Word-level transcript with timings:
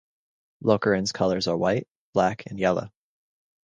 Lokeren's 0.63 1.11
colours 1.11 1.47
are 1.47 1.55
white, 1.55 1.87
black 2.15 2.47
and 2.47 2.57
yellow. 2.57 2.89